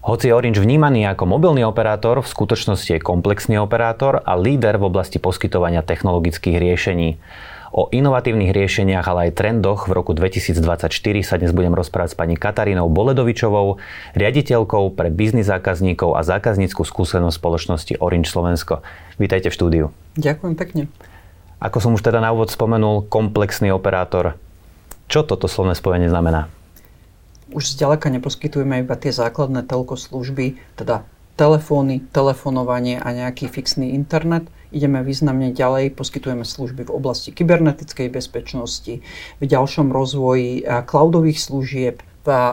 Hoci 0.00 0.26
je 0.26 0.34
Orange 0.34 0.64
vnímaný 0.64 1.04
ako 1.12 1.28
mobilný 1.28 1.60
operátor, 1.68 2.24
v 2.24 2.32
skutočnosti 2.32 2.88
je 2.88 3.04
komplexný 3.04 3.60
operátor 3.60 4.24
a 4.24 4.40
líder 4.40 4.80
v 4.80 4.88
oblasti 4.88 5.20
poskytovania 5.20 5.84
technologických 5.84 6.56
riešení. 6.56 7.20
O 7.70 7.92
inovatívnych 7.92 8.50
riešeniach, 8.50 9.06
ale 9.06 9.28
aj 9.28 9.38
trendoch 9.38 9.86
v 9.86 9.94
roku 9.94 10.16
2024 10.16 10.88
sa 11.22 11.36
dnes 11.36 11.52
budem 11.52 11.76
rozprávať 11.76 12.10
s 12.12 12.18
pani 12.18 12.34
Katarínou 12.34 12.88
Boledovičovou, 12.88 13.78
riaditeľkou 14.16 14.96
pre 14.96 15.12
biznis 15.12 15.46
zákazníkov 15.46 16.16
a 16.16 16.24
zákazníckú 16.24 16.82
skúsenosť 16.82 17.36
spoločnosti 17.36 17.92
Orange 18.00 18.32
Slovensko. 18.32 18.82
Vítajte 19.20 19.52
v 19.52 19.54
štúdiu. 19.54 19.84
Ďakujem 20.16 20.54
pekne. 20.56 20.82
Ako 21.60 21.78
som 21.78 21.92
už 21.92 22.00
teda 22.00 22.24
na 22.24 22.32
úvod 22.32 22.48
spomenul, 22.48 23.04
komplexný 23.06 23.68
operátor. 23.68 24.40
Čo 25.12 25.28
toto 25.28 25.44
slovné 25.44 25.76
spojenie 25.76 26.08
znamená? 26.08 26.48
už 27.50 27.74
zďaleka 27.76 28.10
neposkytujeme 28.14 28.82
iba 28.86 28.94
tie 28.94 29.10
základné 29.10 29.66
telko 29.66 29.98
služby, 29.98 30.58
teda 30.78 31.02
telefóny, 31.34 32.04
telefonovanie 32.14 33.00
a 33.02 33.10
nejaký 33.10 33.50
fixný 33.50 33.96
internet. 33.96 34.46
Ideme 34.70 35.02
významne 35.02 35.50
ďalej, 35.50 35.98
poskytujeme 35.98 36.46
služby 36.46 36.86
v 36.86 36.94
oblasti 36.94 37.34
kybernetickej 37.34 38.06
bezpečnosti, 38.06 39.02
v 39.42 39.44
ďalšom 39.44 39.90
rozvoji 39.90 40.62
cloudových 40.62 41.42
služieb, 41.42 42.06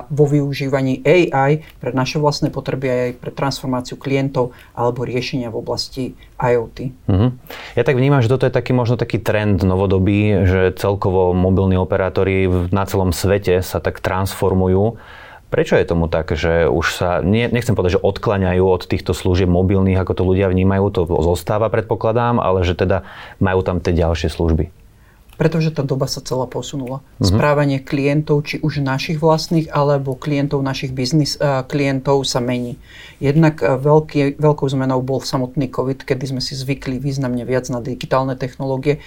vo 0.07 0.26
využívaní 0.26 1.03
AI 1.03 1.63
pre 1.84 1.91
naše 1.91 2.17
vlastné 2.17 2.48
potreby 2.48 2.88
aj 2.88 3.09
pre 3.20 3.31
transformáciu 3.35 3.99
klientov 3.99 4.55
alebo 4.71 5.03
riešenia 5.03 5.52
v 5.52 5.59
oblasti 5.59 6.03
IoT. 6.39 7.08
Mm-hmm. 7.09 7.30
Ja 7.75 7.84
tak 7.84 7.99
vnímam, 7.99 8.23
že 8.23 8.31
toto 8.31 8.48
je 8.48 8.53
taký 8.53 8.72
možno 8.72 8.95
taký 8.95 9.20
trend 9.20 9.61
novodobý, 9.67 10.48
že 10.48 10.72
celkovo 10.80 11.35
mobilní 11.35 11.75
operátori 11.75 12.48
na 12.72 12.88
celom 12.88 13.11
svete 13.11 13.59
sa 13.59 13.84
tak 13.84 13.99
transformujú. 13.99 14.95
Prečo 15.47 15.80
je 15.80 15.88
tomu 15.88 16.11
tak, 16.11 16.36
že 16.36 16.67
už 16.67 16.86
sa, 16.91 17.09
nie, 17.23 17.47
nechcem 17.47 17.72
povedať, 17.72 18.00
že 18.00 18.03
odklaňajú 18.03 18.63
od 18.67 18.84
týchto 18.84 19.16
služieb 19.16 19.47
mobilných, 19.47 19.95
ako 19.95 20.13
to 20.19 20.23
ľudia 20.28 20.52
vnímajú, 20.52 20.91
to 20.91 21.02
zostáva 21.23 21.72
predpokladám, 21.72 22.44
ale 22.44 22.67
že 22.67 22.75
teda 22.75 23.08
majú 23.39 23.63
tam 23.63 23.80
tie 23.80 23.95
ďalšie 23.95 24.28
služby? 24.28 24.77
Pretože 25.38 25.69
tá 25.69 25.85
doba 25.85 26.09
sa 26.09 26.19
celá 26.19 26.49
posunula. 26.49 26.99
Mm-hmm. 26.99 27.30
Správanie 27.30 27.80
klientov, 27.80 28.43
či 28.43 28.57
už 28.59 28.81
našich 28.81 29.21
vlastných, 29.21 29.69
alebo 29.69 30.17
klientov 30.17 30.66
našich 30.66 30.91
biznis 30.91 31.38
uh, 31.38 31.61
klientov 31.63 32.25
sa 32.25 32.41
mení. 32.41 32.81
Jednak 33.21 33.61
uh, 33.61 33.77
veľký, 33.77 34.41
veľkou 34.41 34.67
zmenou 34.67 34.99
bol 35.05 35.21
samotný 35.21 35.69
COVID, 35.69 36.03
kedy 36.03 36.35
sme 36.35 36.41
si 36.41 36.57
zvykli 36.57 36.97
významne 36.97 37.45
viac 37.45 37.69
na 37.69 37.79
digitálne 37.79 38.33
technológie 38.33 38.99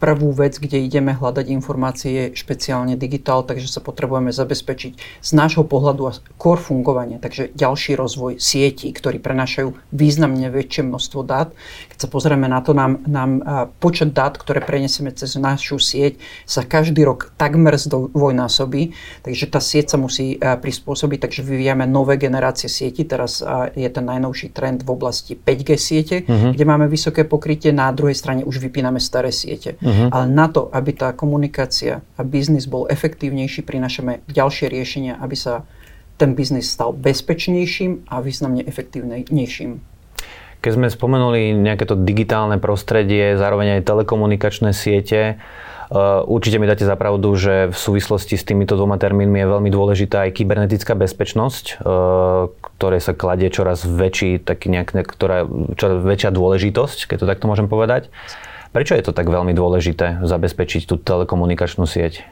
prvú 0.00 0.32
vec, 0.32 0.56
kde 0.56 0.80
ideme 0.80 1.12
hľadať 1.12 1.52
informácie, 1.52 2.08
je 2.10 2.24
špeciálne 2.32 2.96
digitál, 2.96 3.44
takže 3.44 3.68
sa 3.68 3.84
potrebujeme 3.84 4.32
zabezpečiť 4.32 4.92
z 5.20 5.30
nášho 5.36 5.68
pohľadu 5.68 6.02
a 6.08 6.16
core 6.40 6.56
fungovania, 6.56 7.20
takže 7.20 7.52
ďalší 7.52 8.00
rozvoj 8.00 8.40
sietí, 8.40 8.88
ktorí 8.96 9.20
prenášajú 9.20 9.76
významne 9.92 10.48
väčšie 10.48 10.88
množstvo 10.88 11.20
dát. 11.20 11.52
Keď 11.92 11.98
sa 12.00 12.08
pozrieme 12.08 12.48
na 12.48 12.64
to, 12.64 12.72
nám, 12.72 13.04
nám 13.04 13.44
počet 13.76 14.16
dát, 14.16 14.40
ktoré 14.40 14.64
prenesieme 14.64 15.12
cez 15.12 15.36
našu 15.36 15.76
sieť, 15.76 16.16
sa 16.48 16.64
každý 16.64 17.04
rok 17.04 17.36
takmer 17.36 17.76
zdvojnásobí, 17.76 18.96
takže 19.20 19.44
tá 19.52 19.60
sieť 19.60 19.92
sa 19.92 20.00
musí 20.00 20.40
prispôsobiť, 20.40 21.28
takže 21.28 21.44
vyvíjame 21.44 21.84
nové 21.84 22.16
generácie 22.16 22.72
sieti. 22.72 23.04
Teraz 23.04 23.44
je 23.76 23.88
ten 23.92 24.04
najnovší 24.08 24.56
trend 24.56 24.80
v 24.80 24.96
oblasti 24.96 25.36
5G 25.36 25.68
siete, 25.76 26.16
uh-huh. 26.24 26.56
kde 26.56 26.64
máme 26.64 26.88
vysoké 26.88 27.28
pokrytie, 27.28 27.68
na 27.68 27.92
druhej 27.92 28.16
strane 28.16 28.48
už 28.48 28.56
vypíname 28.64 28.96
staré 28.96 29.28
siete. 29.28 29.76
Uh-huh. 29.76 29.89
Uh-huh. 29.90 30.06
Ale 30.14 30.30
na 30.30 30.46
to, 30.46 30.70
aby 30.70 30.94
tá 30.94 31.10
komunikácia 31.10 32.06
a 32.14 32.22
biznis 32.22 32.70
bol 32.70 32.86
efektívnejší, 32.86 33.66
prinašame 33.66 34.22
ďalšie 34.30 34.70
riešenia, 34.70 35.18
aby 35.18 35.34
sa 35.34 35.66
ten 36.14 36.38
biznis 36.38 36.70
stal 36.70 36.94
bezpečnejším 36.94 38.06
a 38.06 38.22
významne 38.22 38.62
efektívnejším. 38.62 39.82
Keď 40.60 40.72
sme 40.76 40.92
spomenuli 40.92 41.56
nejaké 41.56 41.88
to 41.88 41.96
digitálne 41.96 42.60
prostredie, 42.60 43.40
zároveň 43.40 43.80
aj 43.80 43.88
telekomunikačné 43.88 44.76
siete, 44.76 45.40
uh, 45.88 46.20
určite 46.28 46.60
mi 46.60 46.68
dáte 46.68 46.84
za 46.84 46.92
pravdu, 47.00 47.32
že 47.40 47.72
v 47.72 47.76
súvislosti 47.76 48.36
s 48.36 48.44
týmito 48.44 48.76
dvoma 48.76 49.00
termínmi 49.00 49.40
je 49.40 49.48
veľmi 49.48 49.72
dôležitá 49.72 50.28
aj 50.28 50.36
kybernetická 50.36 50.92
bezpečnosť, 50.92 51.80
uh, 51.80 52.52
ktoré 52.76 53.00
sa 53.00 53.16
kladie 53.16 53.48
čoraz 53.48 53.88
väčší, 53.88 54.44
taký 54.44 54.68
nejak, 54.68 54.92
ktorá, 55.08 55.48
čoraz 55.80 56.04
väčšia 56.04 56.28
dôležitosť, 56.28 57.08
keď 57.08 57.16
to 57.24 57.26
takto 57.32 57.48
môžem 57.48 57.64
povedať. 57.64 58.12
Prečo 58.70 58.94
je 58.94 59.02
to 59.02 59.10
tak 59.10 59.26
veľmi 59.26 59.50
dôležité 59.50 60.22
zabezpečiť 60.22 60.86
tú 60.86 60.94
telekomunikačnú 60.94 61.90
sieť? 61.90 62.22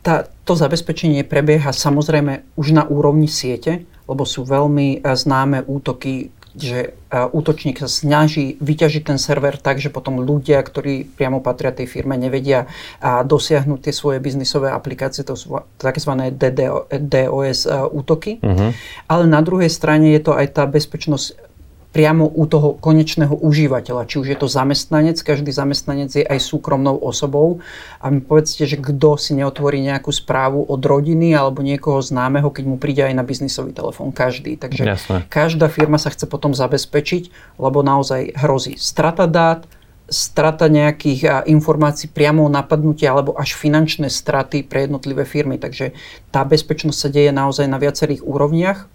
Tá, 0.00 0.24
to 0.48 0.56
zabezpečenie 0.56 1.28
prebieha 1.28 1.76
samozrejme 1.76 2.56
už 2.56 2.72
na 2.72 2.88
úrovni 2.88 3.28
siete, 3.28 3.84
lebo 4.08 4.24
sú 4.24 4.48
veľmi 4.48 5.04
e, 5.04 5.12
známe 5.12 5.60
útoky, 5.68 6.32
že 6.56 6.96
e, 7.12 7.20
útočník 7.28 7.76
sa 7.84 7.92
snaží 7.92 8.56
vyťažiť 8.64 9.02
ten 9.04 9.20
server 9.20 9.60
tak, 9.60 9.76
že 9.76 9.92
potom 9.92 10.24
ľudia, 10.24 10.64
ktorí 10.64 11.04
priamo 11.04 11.44
patria 11.44 11.76
tej 11.76 11.92
firme, 11.92 12.16
nevedia 12.16 12.64
dosiahnuť 13.04 13.78
tie 13.84 13.92
svoje 13.92 14.18
biznisové 14.24 14.72
aplikácie, 14.72 15.20
to 15.28 15.36
sú 15.36 15.60
tzv. 15.76 16.12
DDoS 16.32 17.68
útoky. 17.92 18.40
Uh-huh. 18.40 18.72
Ale 19.04 19.24
na 19.28 19.44
druhej 19.44 19.68
strane 19.68 20.16
je 20.16 20.24
to 20.24 20.32
aj 20.32 20.56
tá 20.56 20.64
bezpečnosť 20.64 21.49
priamo 21.90 22.30
u 22.30 22.46
toho 22.46 22.78
konečného 22.78 23.34
užívateľa. 23.34 24.06
Či 24.06 24.16
už 24.22 24.26
je 24.30 24.38
to 24.38 24.46
zamestnanec, 24.46 25.18
každý 25.26 25.50
zamestnanec 25.50 26.10
je 26.14 26.22
aj 26.22 26.38
súkromnou 26.38 26.94
osobou. 27.02 27.58
A 27.98 28.14
mi 28.14 28.22
povedzte, 28.22 28.62
že 28.62 28.78
kto 28.78 29.18
si 29.18 29.34
neotvorí 29.34 29.82
nejakú 29.82 30.14
správu 30.14 30.62
od 30.70 30.78
rodiny 30.78 31.34
alebo 31.34 31.66
niekoho 31.66 31.98
známeho, 31.98 32.54
keď 32.54 32.64
mu 32.70 32.78
príde 32.78 33.02
aj 33.02 33.14
na 33.18 33.26
biznisový 33.26 33.74
telefón. 33.74 34.14
Každý. 34.14 34.54
Takže 34.54 34.82
Jasne. 34.86 35.26
každá 35.26 35.66
firma 35.66 35.98
sa 35.98 36.14
chce 36.14 36.30
potom 36.30 36.54
zabezpečiť, 36.54 37.58
lebo 37.58 37.82
naozaj 37.82 38.38
hrozí 38.38 38.78
strata 38.78 39.26
dát, 39.26 39.66
strata 40.10 40.66
nejakých 40.66 41.46
informácií 41.46 42.10
priamo 42.10 42.46
napadnutia 42.50 43.14
alebo 43.14 43.34
až 43.34 43.54
finančné 43.58 44.10
straty 44.10 44.62
pre 44.66 44.86
jednotlivé 44.86 45.26
firmy. 45.26 45.58
Takže 45.58 45.90
tá 46.30 46.46
bezpečnosť 46.46 46.98
sa 46.98 47.10
deje 47.10 47.30
naozaj 47.34 47.66
na 47.66 47.82
viacerých 47.82 48.22
úrovniach 48.22 48.86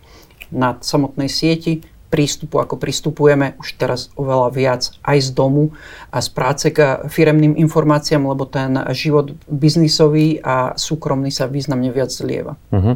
na 0.52 0.78
samotnej 0.78 1.28
sieti, 1.32 1.82
prístupu, 2.16 2.64
ako 2.64 2.80
pristupujeme 2.80 3.60
už 3.60 3.76
teraz 3.76 4.08
oveľa 4.16 4.50
viac 4.56 4.82
aj 5.04 5.18
z 5.20 5.30
domu 5.36 5.76
a 6.16 6.24
z 6.24 6.30
práce 6.32 6.72
k 6.72 7.04
firemným 7.12 7.60
informáciám, 7.60 8.24
lebo 8.24 8.48
ten 8.48 8.80
život 8.96 9.36
biznisový 9.52 10.40
a 10.40 10.80
súkromný 10.80 11.28
sa 11.28 11.52
významne 11.52 11.92
viac 11.92 12.08
zlieva. 12.16 12.56
Uh-huh. 12.72 12.96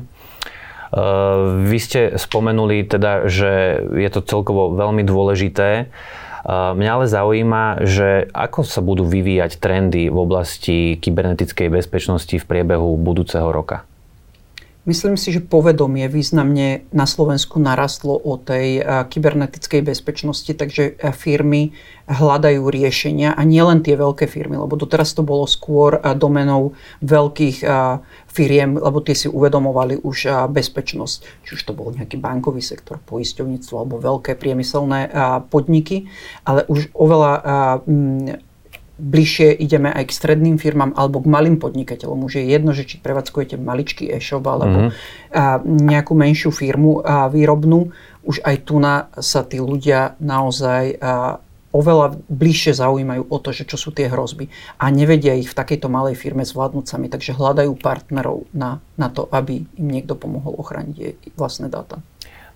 Uh, 0.90 1.68
vy 1.68 1.78
ste 1.84 2.16
spomenuli 2.16 2.88
teda, 2.88 3.28
že 3.28 3.84
je 3.92 4.10
to 4.10 4.24
celkovo 4.24 4.72
veľmi 4.72 5.04
dôležité. 5.04 5.92
Uh, 6.40 6.72
mňa 6.80 6.92
ale 6.96 7.06
zaujíma, 7.12 7.84
že 7.84 8.32
ako 8.32 8.64
sa 8.64 8.80
budú 8.80 9.04
vyvíjať 9.04 9.60
trendy 9.60 10.08
v 10.08 10.16
oblasti 10.16 10.96
kybernetickej 10.96 11.68
bezpečnosti 11.68 12.40
v 12.40 12.48
priebehu 12.48 12.96
budúceho 12.96 13.52
roka? 13.52 13.84
Myslím 14.90 15.22
si, 15.22 15.30
že 15.30 15.46
povedomie 15.46 16.10
významne 16.10 16.90
na 16.90 17.06
Slovensku 17.06 17.62
narastlo 17.62 18.18
o 18.18 18.42
tej 18.42 18.82
kybernetickej 18.82 19.86
bezpečnosti, 19.86 20.50
takže 20.50 20.98
firmy 21.14 21.78
hľadajú 22.10 22.66
riešenia 22.66 23.38
a 23.38 23.42
nielen 23.46 23.86
tie 23.86 23.94
veľké 23.94 24.26
firmy, 24.26 24.58
lebo 24.58 24.74
doteraz 24.74 25.14
to 25.14 25.22
bolo 25.22 25.46
skôr 25.46 26.02
domenou 26.18 26.74
veľkých 27.06 27.62
firiem, 28.34 28.82
lebo 28.82 28.98
tie 29.06 29.14
si 29.14 29.30
uvedomovali 29.30 30.02
už 30.02 30.50
bezpečnosť. 30.50 31.46
Či 31.46 31.52
už 31.54 31.62
to 31.70 31.78
bol 31.78 31.94
nejaký 31.94 32.18
bankový 32.18 32.66
sektor, 32.66 32.98
poisťovníctvo 32.98 33.76
alebo 33.78 34.02
veľké 34.02 34.42
priemyselné 34.42 35.14
podniky, 35.54 36.10
ale 36.50 36.66
už 36.66 36.90
oveľa 36.98 37.32
bližšie 39.00 39.56
ideme 39.56 39.88
aj 39.90 40.12
k 40.12 40.16
stredným 40.16 40.60
firmám 40.60 40.92
alebo 40.94 41.24
k 41.24 41.32
malým 41.32 41.56
podnikateľom. 41.58 42.28
Už 42.28 42.44
je 42.44 42.52
jedno, 42.52 42.76
že 42.76 42.84
či 42.84 43.00
prevádzkujete 43.00 43.56
maličký 43.56 44.12
e-shop 44.12 44.44
alebo 44.44 44.92
mm-hmm. 44.92 45.64
nejakú 45.64 46.14
menšiu 46.14 46.52
firmu 46.52 47.00
a 47.02 47.32
výrobnú. 47.32 47.96
Už 48.28 48.44
aj 48.44 48.56
tu 48.68 48.78
na 48.78 49.08
sa 49.18 49.48
tí 49.48 49.64
ľudia 49.64 50.20
naozaj 50.20 51.00
oveľa 51.70 52.18
bližšie 52.28 52.74
zaujímajú 52.82 53.30
o 53.30 53.38
to, 53.38 53.54
že 53.54 53.70
čo 53.70 53.78
sú 53.78 53.90
tie 53.94 54.10
hrozby 54.10 54.50
a 54.82 54.90
nevedia 54.90 55.38
ich 55.38 55.54
v 55.54 55.58
takejto 55.58 55.86
malej 55.86 56.18
firme 56.18 56.42
zvládnuť 56.42 56.86
sami, 56.90 57.08
takže 57.14 57.38
hľadajú 57.38 57.78
partnerov 57.78 58.50
na, 58.58 58.82
na 58.98 59.08
to, 59.14 59.30
aby 59.30 59.64
im 59.78 59.88
niekto 59.88 60.18
pomohol 60.18 60.58
ochrániť 60.58 61.38
vlastné 61.38 61.70
dáta. 61.70 62.02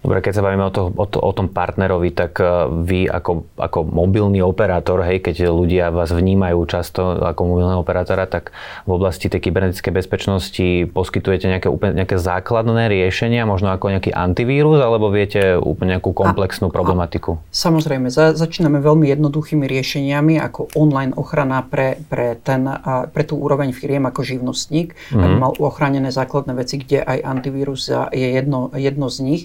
Dobre, 0.03 0.19
keď 0.19 0.33
sa 0.35 0.43
bavíme 0.43 0.67
o, 0.67 0.73
to, 0.75 0.91
o, 0.91 1.05
to, 1.07 1.15
o 1.23 1.31
tom 1.31 1.47
partnerovi, 1.47 2.11
tak 2.11 2.35
e, 2.43 2.67
vy 2.83 3.07
ako, 3.07 3.47
ako 3.55 3.87
mobilný 3.87 4.43
operátor, 4.43 4.99
hej, 5.07 5.23
keď 5.23 5.47
ľudia 5.47 5.95
vás 5.95 6.11
vnímajú 6.11 6.59
často 6.67 7.23
ako 7.23 7.55
mobilného 7.55 7.79
operátora, 7.79 8.27
tak 8.27 8.51
v 8.83 8.99
oblasti 8.99 9.31
tej 9.31 9.47
kybernetickej 9.47 9.95
bezpečnosti 9.95 10.67
poskytujete 10.91 11.47
nejaké, 11.47 11.71
úplne, 11.71 12.03
nejaké 12.03 12.19
základné 12.19 12.91
riešenia, 12.91 13.47
možno 13.47 13.71
ako 13.71 13.95
nejaký 13.95 14.11
antivírus, 14.11 14.83
alebo 14.83 15.07
viete 15.07 15.55
úplne 15.55 15.95
nejakú 15.95 16.11
komplexnú 16.11 16.67
a, 16.67 16.73
problematiku? 16.75 17.39
A, 17.39 17.55
samozrejme, 17.55 18.11
za, 18.11 18.35
začíname 18.35 18.83
veľmi 18.83 19.07
jednoduchými 19.07 19.63
riešeniami, 19.71 20.35
ako 20.43 20.67
online 20.75 21.15
ochrana 21.15 21.63
pre, 21.63 22.03
pre, 22.11 22.35
ten, 22.43 22.67
pre 23.07 23.23
tú 23.23 23.39
úroveň 23.39 23.71
firiem 23.71 24.03
ako 24.03 24.19
živnostník, 24.19 24.99
mm-hmm. 24.99 25.23
aby 25.23 25.35
mal 25.39 25.55
ochránené 25.63 26.11
základné 26.11 26.51
veci, 26.59 26.83
kde 26.83 27.07
aj 27.07 27.23
antivírus 27.23 27.87
je 28.11 28.27
jedno, 28.35 28.67
jedno 28.75 29.07
z 29.07 29.17
nich. 29.23 29.43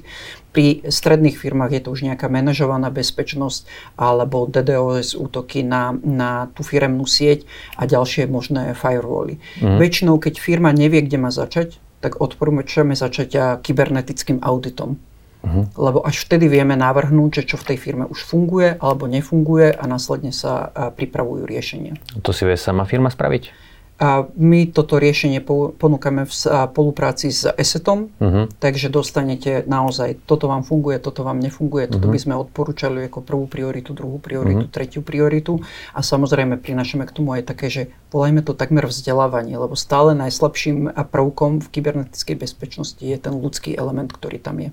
Pri 0.58 0.82
stredných 0.82 1.38
firmách 1.38 1.70
je 1.70 1.82
to 1.86 1.94
už 1.94 2.02
nejaká 2.02 2.26
manažovaná 2.26 2.90
bezpečnosť 2.90 3.94
alebo 3.94 4.50
DDoS 4.50 5.14
útoky 5.14 5.62
na, 5.62 5.94
na 6.02 6.50
tú 6.50 6.66
firemnú 6.66 7.06
sieť 7.06 7.46
a 7.78 7.86
ďalšie 7.86 8.26
možné 8.26 8.74
firewally. 8.74 9.38
Mm. 9.62 9.78
Väčšinou, 9.78 10.18
keď 10.18 10.42
firma 10.42 10.74
nevie, 10.74 11.06
kde 11.06 11.14
má 11.14 11.30
začať, 11.30 11.78
tak 12.02 12.18
odporúčame 12.18 12.98
začať 12.98 13.62
kybernetickým 13.62 14.42
auditom. 14.42 14.98
Uh-huh. 15.46 15.70
Lebo 15.78 16.02
až 16.02 16.26
vtedy 16.26 16.50
vieme 16.50 16.74
navrhnúť, 16.74 17.38
že 17.38 17.54
čo 17.54 17.56
v 17.62 17.70
tej 17.70 17.78
firme 17.78 18.10
už 18.10 18.26
funguje 18.26 18.74
alebo 18.82 19.06
nefunguje 19.06 19.70
a 19.70 19.86
následne 19.86 20.34
sa 20.34 20.74
pripravujú 20.74 21.46
riešenia. 21.46 21.94
To 22.26 22.34
si 22.34 22.42
vie 22.42 22.58
sama 22.58 22.82
firma 22.82 23.14
spraviť? 23.14 23.67
A 23.98 24.30
my 24.38 24.70
toto 24.70 24.94
riešenie 25.02 25.42
ponúkame 25.74 26.22
v 26.22 26.30
spolupráci 26.30 27.34
s 27.34 27.50
ESETom, 27.50 28.14
uh-huh. 28.14 28.46
takže 28.62 28.94
dostanete 28.94 29.66
naozaj, 29.66 30.22
toto 30.22 30.46
vám 30.46 30.62
funguje, 30.62 31.02
toto 31.02 31.26
vám 31.26 31.42
nefunguje, 31.42 31.90
toto 31.90 32.06
uh-huh. 32.06 32.14
by 32.14 32.22
sme 32.22 32.34
odporúčali 32.38 33.10
ako 33.10 33.26
prvú 33.26 33.50
prioritu, 33.50 33.98
druhú 33.98 34.22
prioritu, 34.22 34.70
uh-huh. 34.70 34.74
tretiu 34.74 35.02
prioritu. 35.02 35.58
A 35.98 36.06
samozrejme 36.06 36.62
prinašame 36.62 37.10
k 37.10 37.14
tomu 37.18 37.34
aj 37.34 37.50
také, 37.50 37.66
že 37.74 37.82
volajme 38.14 38.46
to 38.46 38.54
takmer 38.54 38.86
vzdelávanie, 38.86 39.58
lebo 39.58 39.74
stále 39.74 40.14
najslabším 40.14 40.94
prvkom 41.10 41.58
v 41.58 41.66
kybernetickej 41.66 42.36
bezpečnosti 42.38 43.02
je 43.02 43.18
ten 43.18 43.34
ľudský 43.34 43.74
element, 43.74 44.14
ktorý 44.14 44.38
tam 44.38 44.62
je. 44.62 44.70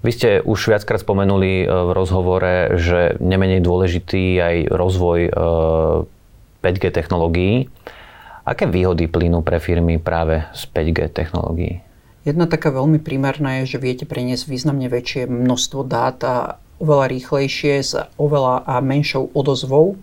Vy 0.00 0.10
ste 0.16 0.30
už 0.40 0.72
viackrát 0.72 1.02
spomenuli 1.02 1.60
e, 1.60 1.66
v 1.68 1.90
rozhovore, 1.92 2.80
že 2.80 3.20
nemenej 3.20 3.60
dôležitý 3.60 4.40
aj 4.40 4.56
rozvoj 4.72 5.20
e, 5.28 5.32
5G 6.60 6.94
technológií. 6.94 7.68
Aké 8.44 8.64
výhody 8.64 9.08
plynú 9.08 9.44
pre 9.44 9.60
firmy 9.60 10.00
práve 10.00 10.44
z 10.56 10.62
5G 10.72 11.12
technológií? 11.12 11.84
Jedna 12.20 12.44
taká 12.44 12.68
veľmi 12.68 13.00
primárna 13.00 13.60
je, 13.60 13.76
že 13.76 13.78
viete 13.80 14.04
preniesť 14.04 14.44
významne 14.44 14.92
väčšie 14.92 15.24
množstvo 15.24 15.80
dát 15.88 16.20
a 16.24 16.60
oveľa 16.76 17.06
rýchlejšie 17.12 17.74
s 17.80 17.96
oveľa 18.20 18.68
a 18.68 18.80
menšou 18.84 19.32
odozvou. 19.32 19.96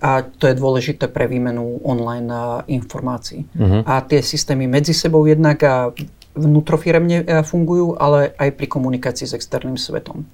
A 0.00 0.24
to 0.24 0.48
je 0.48 0.56
dôležité 0.56 1.12
pre 1.12 1.28
výmenu 1.28 1.84
online 1.84 2.64
informácií. 2.72 3.44
Uh-huh. 3.52 3.84
A 3.84 4.00
tie 4.00 4.24
systémy 4.24 4.64
medzi 4.64 4.96
sebou 4.96 5.28
jednak 5.28 5.60
a 5.60 5.92
vnútrofiremne 6.32 7.26
fungujú, 7.44 7.98
ale 8.00 8.32
aj 8.38 8.56
pri 8.56 8.66
komunikácii 8.70 9.28
s 9.28 9.36
externým 9.36 9.76
svetom. 9.76 10.24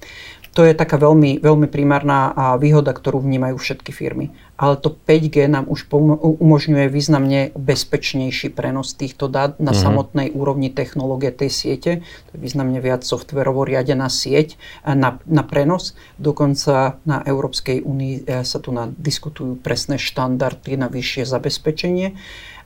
To 0.56 0.64
je 0.64 0.72
taká 0.72 0.96
veľmi, 0.96 1.44
veľmi 1.44 1.68
primárna 1.68 2.32
výhoda, 2.56 2.96
ktorú 2.96 3.20
vnímajú 3.20 3.60
všetky 3.60 3.92
firmy. 3.92 4.32
Ale 4.56 4.80
to 4.80 4.88
5G 4.88 5.52
nám 5.52 5.68
už 5.68 5.84
umožňuje 5.92 6.88
významne 6.88 7.52
bezpečnejší 7.52 8.56
prenos 8.56 8.96
týchto 8.96 9.28
dát 9.28 9.60
na 9.60 9.76
mm-hmm. 9.76 9.84
samotnej 9.84 10.28
úrovni 10.32 10.72
technológie 10.72 11.28
tej 11.28 11.52
siete. 11.52 11.90
To 12.00 12.30
je 12.32 12.40
významne 12.40 12.80
viac 12.80 13.04
softverovo 13.04 13.68
riadená 13.68 14.08
sieť 14.08 14.56
na, 14.80 15.20
na 15.28 15.44
prenos. 15.44 15.92
Dokonca 16.16 17.04
na 17.04 17.20
Európskej 17.20 17.84
únii 17.84 18.14
e, 18.24 18.40
sa 18.40 18.56
tu 18.56 18.72
diskutujú 18.96 19.60
presné 19.60 20.00
štandardy 20.00 20.80
na 20.80 20.88
vyššie 20.88 21.28
zabezpečenie. 21.28 22.16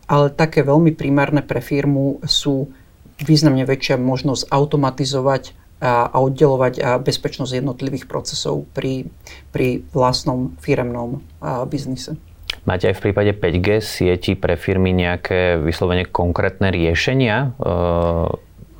Ale 0.06 0.30
také 0.30 0.62
veľmi 0.62 0.94
primárne 0.94 1.42
pre 1.42 1.58
firmu 1.58 2.22
sú 2.22 2.70
významne 3.18 3.66
väčšia 3.66 3.98
možnosť 3.98 4.46
automatizovať 4.46 5.58
a, 5.80 6.12
a 6.12 6.16
oddelovať 6.20 7.00
bezpečnosť 7.00 7.64
jednotlivých 7.64 8.04
procesov 8.04 8.68
pri, 8.76 9.08
pri 9.50 9.80
vlastnom 9.96 10.54
firemnom 10.60 11.24
a, 11.40 11.64
biznise. 11.64 12.20
Máte 12.68 12.92
aj 12.92 13.00
v 13.00 13.04
prípade 13.08 13.32
5G 13.32 13.80
sieti 13.80 14.32
pre 14.36 14.60
firmy 14.60 14.92
nejaké 14.92 15.56
vyslovene 15.56 16.04
konkrétne 16.04 16.68
riešenia? 16.68 17.56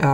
A 0.00 0.11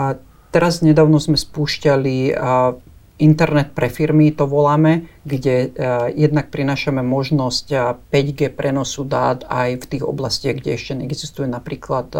teraz 0.55 0.87
nedávno 0.87 1.19
sme 1.19 1.35
spúšťali 1.35 2.17
a, 2.31 2.79
internet 3.17 3.73
pre 3.73 3.89
firmy, 3.89 4.29
to 4.31 4.47
voláme, 4.47 5.11
kde 5.27 5.75
a, 5.75 6.07
jednak 6.15 6.55
prinášame 6.55 7.03
možnosť 7.03 7.67
a, 7.75 7.99
5G 7.99 8.55
prenosu 8.55 9.03
dát 9.03 9.43
aj 9.51 9.83
v 9.83 9.89
tých 9.91 10.05
oblastiach, 10.07 10.63
kde 10.63 10.79
ešte 10.79 10.95
neexistuje 10.95 11.51
napríklad 11.51 12.15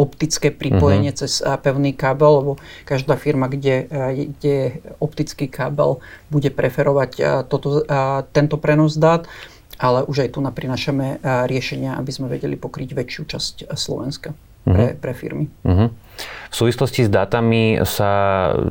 optické 0.00 0.48
pripojenie 0.48 1.12
uh-huh. 1.12 1.28
cez 1.28 1.44
pevný 1.60 1.92
kábel, 1.92 2.40
lebo 2.40 2.52
každá 2.88 3.20
firma, 3.20 3.52
kde, 3.52 3.84
kde 4.32 4.80
optický 4.96 5.44
kábel 5.44 6.00
bude 6.32 6.48
preferovať 6.48 7.44
toto, 7.52 7.84
tento 8.32 8.56
prenos 8.56 8.96
dát, 8.96 9.28
ale 9.76 10.08
už 10.08 10.24
aj 10.24 10.30
tu 10.32 10.40
naprinašame 10.40 11.20
riešenia, 11.44 12.00
aby 12.00 12.08
sme 12.08 12.32
vedeli 12.32 12.56
pokryť 12.56 12.96
väčšiu 12.96 13.22
časť 13.28 13.54
Slovenska 13.76 14.32
pre, 14.64 14.96
pre 14.96 15.12
firmy. 15.12 15.52
Uh-huh. 15.68 15.92
V 16.48 16.54
súvislosti 16.56 17.04
s 17.04 17.10
dátami 17.12 17.84
sa 17.84 18.12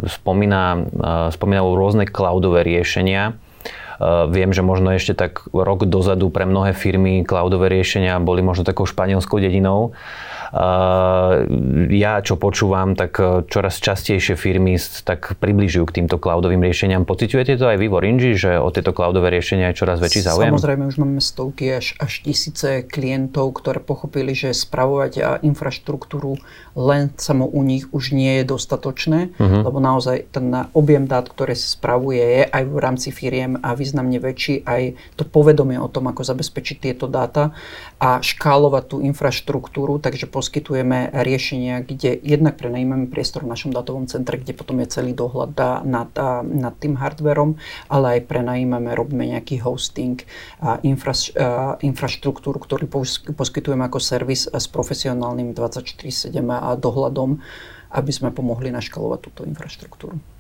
spomína, 0.06 0.90
spomínajú 1.34 1.70
rôzne 1.78 2.06
cloudové 2.10 2.66
riešenia. 2.66 3.38
Viem, 4.32 4.56
že 4.56 4.64
možno 4.64 4.96
ešte 4.96 5.12
tak 5.12 5.52
rok 5.52 5.84
dozadu 5.84 6.32
pre 6.32 6.48
mnohé 6.48 6.72
firmy 6.72 7.28
cloudové 7.28 7.68
riešenia 7.68 8.16
boli 8.24 8.40
možno 8.40 8.64
takou 8.64 8.88
španielskou 8.88 9.44
dedinou 9.44 9.92
ja, 11.90 12.14
čo 12.26 12.36
počúvam, 12.42 12.98
tak 12.98 13.22
e, 13.22 13.46
čoraz 13.46 13.78
častejšie 13.78 14.34
firmy 14.34 14.82
tak 15.06 15.38
približujú 15.38 15.86
k 15.86 15.96
týmto 16.02 16.18
cloudovým 16.18 16.62
riešeniam. 16.66 17.06
Pociťujete 17.06 17.54
to 17.62 17.70
aj 17.70 17.78
vy 17.78 17.86
v 17.86 17.94
Orange, 17.94 18.34
že 18.34 18.58
o 18.58 18.70
tieto 18.74 18.90
cloudové 18.90 19.30
riešenia 19.30 19.70
je 19.72 19.86
čoraz 19.86 20.02
väčší 20.02 20.26
záujem? 20.26 20.58
Samozrejme, 20.58 20.84
už 20.90 20.98
máme 20.98 21.22
stovky 21.22 21.78
až, 21.78 21.94
až 22.02 22.26
tisíce 22.26 22.82
klientov, 22.90 23.62
ktoré 23.62 23.78
pochopili, 23.78 24.34
že 24.34 24.50
spravovať 24.50 25.42
infraštruktúru 25.46 26.42
len 26.80 27.12
samo 27.20 27.44
u 27.44 27.60
nich 27.60 27.92
už 27.92 28.16
nie 28.16 28.40
je 28.42 28.56
dostatočné, 28.56 29.36
uh-huh. 29.36 29.62
lebo 29.68 29.84
naozaj 29.84 30.32
ten 30.32 30.48
objem 30.72 31.04
dát, 31.10 31.28
ktoré 31.28 31.52
sa 31.52 31.76
spravuje, 31.76 32.24
je 32.24 32.44
aj 32.48 32.64
v 32.64 32.78
rámci 32.80 33.10
firiem 33.12 33.60
a 33.60 33.76
významne 33.76 34.16
väčší, 34.16 34.64
aj 34.64 34.96
to 35.20 35.28
povedomie 35.28 35.76
o 35.76 35.92
tom, 35.92 36.08
ako 36.08 36.24
zabezpečiť 36.24 36.78
tieto 36.80 37.12
dáta 37.12 37.52
a 38.00 38.24
škálovať 38.24 38.84
tú 38.96 38.98
infraštruktúru, 39.04 40.00
takže 40.00 40.32
poskytujeme 40.40 41.12
riešenia, 41.12 41.84
kde 41.84 42.16
jednak 42.24 42.56
prenajímame 42.56 43.12
priestor 43.12 43.44
v 43.44 43.52
našom 43.52 43.76
datovom 43.76 44.08
centre, 44.08 44.40
kde 44.40 44.56
potom 44.56 44.80
je 44.80 44.88
celý 44.88 45.12
dohľad 45.12 45.84
nad, 45.84 46.08
nad 46.48 46.76
tým 46.80 46.96
hardverom, 46.96 47.60
ale 47.92 48.24
aj 48.24 48.32
prenajímame, 48.32 48.96
robíme 48.96 49.28
nejaký 49.36 49.60
hosting, 49.60 50.24
a 50.64 50.80
infra, 50.88 51.12
a 51.36 51.76
infraštruktúru, 51.84 52.56
ktorý 52.64 52.88
poskytujeme 53.36 53.84
ako 53.84 54.00
servis 54.00 54.48
s 54.48 54.66
profesionálnym 54.72 55.52
24-7 55.52 56.32
dohľadom, 56.80 57.44
aby 58.00 58.12
sme 58.16 58.32
pomohli 58.32 58.72
naškalovať 58.72 59.20
túto 59.20 59.42
infraštruktúru. 59.44 60.39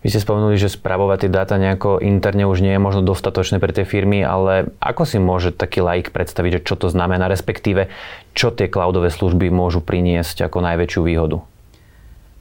Vy 0.00 0.08
ste 0.08 0.24
spomenuli, 0.24 0.56
že 0.56 0.72
spravovať 0.72 1.28
tie 1.28 1.30
dáta 1.30 1.60
nejako 1.60 2.00
interne 2.00 2.48
už 2.48 2.64
nie 2.64 2.72
je 2.72 2.80
možno 2.80 3.04
dostatočné 3.04 3.60
pre 3.60 3.68
tie 3.68 3.84
firmy, 3.84 4.24
ale 4.24 4.72
ako 4.80 5.04
si 5.04 5.20
môže 5.20 5.52
taký 5.52 5.84
laik 5.84 6.08
predstaviť, 6.08 6.60
že 6.60 6.64
čo 6.72 6.74
to 6.80 6.88
znamená, 6.88 7.28
respektíve 7.28 7.92
čo 8.32 8.48
tie 8.48 8.72
cloudové 8.72 9.12
služby 9.12 9.52
môžu 9.52 9.84
priniesť 9.84 10.48
ako 10.48 10.64
najväčšiu 10.64 11.00
výhodu? 11.04 11.44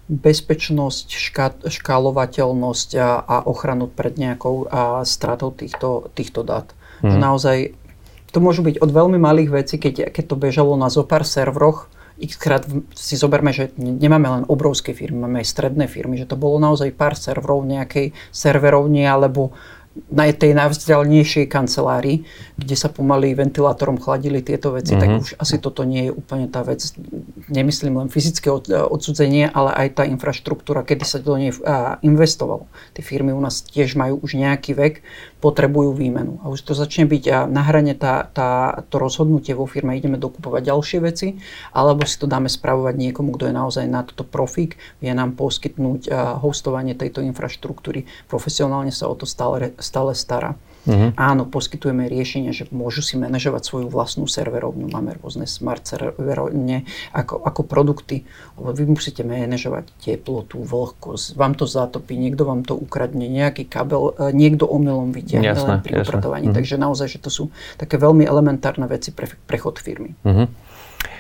Bezpečnosť, 0.10 1.08
šká, 1.12 1.48
škálovateľnosť 1.68 2.90
a, 2.96 3.28
a 3.28 3.38
ochranu 3.44 3.92
pred 3.92 4.16
nejakou 4.16 4.66
a 4.72 5.04
stratou 5.04 5.52
týchto, 5.52 6.08
týchto 6.16 6.48
dát. 6.48 6.72
Mm. 7.04 7.20
Naozaj 7.20 7.58
to 8.32 8.40
môžu 8.40 8.64
byť 8.64 8.80
od 8.80 8.90
veľmi 8.90 9.20
malých 9.20 9.50
vecí, 9.52 9.76
keď, 9.76 10.16
keď 10.16 10.24
to 10.32 10.36
bežalo 10.40 10.80
na 10.80 10.88
zopár 10.88 11.28
serveroch, 11.28 11.92
xkrát 12.20 12.68
si 12.92 13.16
zoberme, 13.16 13.56
že 13.56 13.72
nemáme 13.80 14.28
len 14.28 14.44
obrovské 14.52 14.92
firmy, 14.92 15.24
máme 15.24 15.40
aj 15.40 15.48
stredné 15.48 15.88
firmy, 15.88 16.20
že 16.20 16.28
to 16.28 16.36
bolo 16.36 16.60
naozaj 16.60 16.92
pár 16.92 17.16
serverov 17.16 17.64
nejakej 17.64 18.12
serverovne 18.36 19.08
alebo 19.08 19.56
na 20.08 20.30
tej 20.32 20.56
najvzdialnejšej 20.56 21.50
kancelárii, 21.50 22.24
kde 22.56 22.76
sa 22.78 22.88
pomaly 22.88 23.34
ventilátorom 23.36 24.00
chladili 24.00 24.40
tieto 24.40 24.72
veci, 24.72 24.96
mm-hmm. 24.96 25.02
tak 25.02 25.10
mhm. 25.10 25.20
už 25.20 25.30
asi 25.42 25.56
toto 25.60 25.82
nie 25.84 26.08
je 26.08 26.12
úplne 26.14 26.48
tá 26.48 26.64
vec, 26.64 26.80
nemyslím 27.50 28.00
len 28.00 28.08
fyzické 28.08 28.48
odsudzenie, 28.70 29.50
ale 29.52 29.76
aj 29.76 29.88
tá 30.00 30.04
infraštruktúra, 30.06 30.86
kedy 30.86 31.04
sa 31.04 31.18
do 31.20 31.36
nej 31.36 31.52
investovalo. 32.06 32.70
Tie 32.96 33.04
firmy 33.04 33.34
u 33.34 33.42
nás 33.42 33.66
tiež 33.66 33.98
majú 34.00 34.22
už 34.22 34.40
nejaký 34.40 34.78
vek, 34.78 34.96
potrebujú 35.40 35.96
výmenu. 35.96 36.38
A 36.44 36.52
už 36.52 36.62
to 36.62 36.74
začne 36.76 37.08
byť 37.08 37.48
na 37.48 37.64
hrane 37.64 37.96
tá, 37.96 38.28
tá, 38.30 38.84
to 38.92 39.00
rozhodnutie 39.00 39.56
vo 39.56 39.64
firme, 39.66 39.96
ideme 39.96 40.20
dokupovať 40.20 40.68
ďalšie 40.68 41.00
veci, 41.00 41.40
alebo 41.72 42.04
si 42.04 42.20
to 42.20 42.28
dáme 42.28 42.52
spravovať 42.52 42.96
niekomu, 43.00 43.34
kto 43.36 43.48
je 43.50 43.54
naozaj 43.56 43.86
na 43.88 44.04
toto 44.04 44.28
profík, 44.28 44.76
vie 45.00 45.16
nám 45.16 45.40
poskytnúť 45.40 46.12
hostovanie 46.44 46.94
tejto 46.94 47.24
infraštruktúry. 47.24 48.06
Profesionálne 48.28 48.92
sa 48.92 49.08
o 49.08 49.16
to 49.16 49.24
stále, 49.24 49.72
stále 49.80 50.12
stará. 50.12 50.60
Uh-huh. 50.88 51.12
Áno, 51.20 51.44
poskytujeme 51.44 52.08
riešenia, 52.08 52.56
že 52.56 52.72
môžu 52.72 53.04
si 53.04 53.20
manažovať 53.20 53.62
svoju 53.68 53.88
vlastnú 53.92 54.32
serverovňu. 54.32 54.88
Máme 54.88 55.20
rôzne 55.20 55.44
smart 55.44 55.84
serverovne 55.84 56.88
ako, 57.12 57.44
ako 57.44 57.62
produkty. 57.68 58.24
Vy 58.56 58.88
musíte 58.88 59.28
manažovať 59.28 59.92
teplotu, 60.00 60.64
vlhkosť, 60.64 61.36
vám 61.36 61.54
to 61.60 61.68
zatopí, 61.68 62.16
niekto 62.16 62.48
vám 62.48 62.64
to 62.64 62.80
ukradne, 62.80 63.28
nejaký 63.28 63.68
kabel, 63.68 64.16
e, 64.16 64.32
niekto 64.32 64.64
omylom 64.66 65.12
vyťahne 65.38 65.70
len 65.70 65.82
pri 65.86 65.94
upratovaní. 66.02 66.48
Takže 66.50 66.76
naozaj, 66.82 67.08
že 67.14 67.20
to 67.22 67.30
sú 67.30 67.44
také 67.78 68.02
veľmi 68.02 68.26
elementárne 68.26 68.90
veci 68.90 69.14
pre 69.14 69.30
prechod 69.46 69.78
firmy. 69.78 70.18
Uh-huh. 70.26 70.50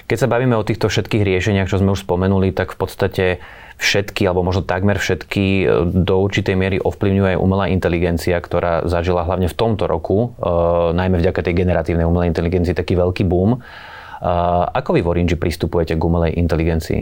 Keď 0.09 0.25
sa 0.25 0.27
bavíme 0.27 0.57
o 0.57 0.65
týchto 0.65 0.89
všetkých 0.89 1.21
riešeniach, 1.21 1.69
čo 1.69 1.77
sme 1.77 1.93
už 1.93 2.01
spomenuli, 2.01 2.49
tak 2.49 2.73
v 2.73 2.77
podstate 2.81 3.25
všetky, 3.79 4.27
alebo 4.27 4.43
možno 4.43 4.65
takmer 4.65 4.99
všetky 4.99 5.45
e, 5.63 5.65
do 5.87 6.19
určitej 6.19 6.55
miery 6.57 6.77
ovplyvňuje 6.83 7.37
aj 7.37 7.39
umelá 7.39 7.71
inteligencia, 7.71 8.35
ktorá 8.41 8.83
zažila 8.89 9.23
hlavne 9.23 9.47
v 9.47 9.55
tomto 9.55 9.87
roku, 9.87 10.35
e, 10.35 10.49
najmä 10.97 11.21
vďaka 11.21 11.45
tej 11.45 11.63
generatívnej 11.63 12.03
umelej 12.03 12.35
inteligencii, 12.35 12.75
taký 12.75 12.99
veľký 12.99 13.23
boom. 13.23 13.55
E, 13.55 13.59
ako 14.75 14.97
vy 14.97 15.01
v 15.05 15.09
Orange 15.13 15.35
pristupujete 15.39 15.95
k 15.95 16.01
umelej 16.01 16.35
inteligencii? 16.35 17.01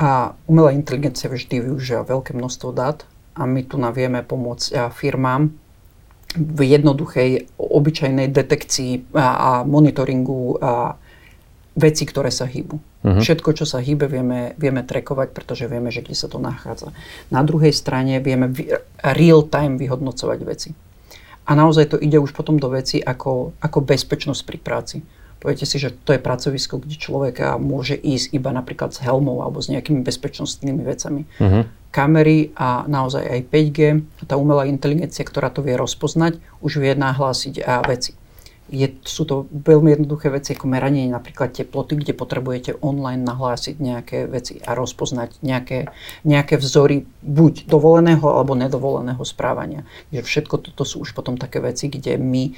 A 0.00 0.32
umelá 0.48 0.72
inteligencia 0.72 1.28
vždy 1.28 1.60
využíva 1.60 2.08
veľké 2.08 2.32
množstvo 2.32 2.72
dát 2.72 3.04
a 3.36 3.44
my 3.44 3.60
tu 3.68 3.76
navieme 3.76 4.24
pomôcť 4.24 4.88
firmám 4.96 5.52
v 6.36 6.60
jednoduchej, 6.62 7.50
obyčajnej 7.58 8.30
detekcii 8.30 9.14
a 9.18 9.66
monitoringu 9.66 10.62
a 10.62 10.94
veci, 11.74 12.04
ktoré 12.06 12.30
sa 12.30 12.46
hýbu. 12.46 12.76
Uh-huh. 12.76 13.18
Všetko, 13.22 13.56
čo 13.56 13.64
sa 13.66 13.82
hýbe, 13.82 14.06
vieme, 14.06 14.54
vieme 14.60 14.84
trekovať, 14.86 15.32
pretože 15.32 15.66
vieme, 15.66 15.88
že 15.90 16.04
kde 16.04 16.14
sa 16.18 16.28
to 16.28 16.38
nachádza. 16.38 16.94
Na 17.32 17.42
druhej 17.42 17.72
strane 17.74 18.22
vieme 18.22 18.52
real 19.00 19.46
time 19.48 19.80
vyhodnocovať 19.80 20.38
veci. 20.46 20.70
A 21.48 21.58
naozaj 21.58 21.94
to 21.94 21.96
ide 21.98 22.20
už 22.20 22.30
potom 22.30 22.62
do 22.62 22.70
veci 22.70 23.02
ako, 23.02 23.58
ako 23.58 23.78
bezpečnosť 23.82 24.42
pri 24.46 24.58
práci. 24.60 24.96
Poviete 25.40 25.64
si, 25.64 25.80
že 25.80 25.90
to 26.04 26.12
je 26.12 26.20
pracovisko, 26.20 26.84
kde 26.84 27.00
človek 27.00 27.56
môže 27.56 27.96
ísť 27.96 28.36
iba 28.36 28.52
napríklad 28.52 28.92
s 28.92 29.00
helmou 29.00 29.40
alebo 29.40 29.64
s 29.64 29.72
nejakými 29.72 30.04
bezpečnostnými 30.04 30.84
vecami. 30.84 31.24
Uh-huh. 31.40 31.64
Kamery 31.90 32.52
a 32.54 32.84
naozaj 32.84 33.24
aj 33.24 33.40
5G, 33.48 33.78
tá 34.28 34.36
umelá 34.36 34.68
inteligencia, 34.68 35.24
ktorá 35.24 35.48
to 35.48 35.64
vie 35.64 35.74
rozpoznať, 35.80 36.38
už 36.60 36.78
vie 36.78 36.92
nahlásiť 36.92 37.64
a 37.64 37.80
veci 37.82 38.20
je, 38.70 38.86
sú 39.02 39.26
to 39.26 39.50
veľmi 39.50 39.98
jednoduché 39.98 40.30
veci 40.30 40.54
ako 40.54 40.70
meranie 40.70 41.10
napríklad 41.10 41.50
teploty, 41.50 41.98
kde 41.98 42.14
potrebujete 42.14 42.78
online 42.78 43.26
nahlásiť 43.26 43.76
nejaké 43.82 44.18
veci 44.30 44.62
a 44.62 44.78
rozpoznať 44.78 45.42
nejaké, 45.42 45.90
nejaké 46.22 46.54
vzory 46.56 47.02
buď 47.20 47.66
dovoleného 47.66 48.22
alebo 48.22 48.54
nedovoleného 48.54 49.20
správania. 49.26 49.82
Takže 50.14 50.22
všetko 50.22 50.54
toto 50.70 50.86
sú 50.86 51.02
už 51.02 51.18
potom 51.18 51.34
také 51.34 51.58
veci, 51.58 51.90
kde 51.90 52.14
my 52.14 52.54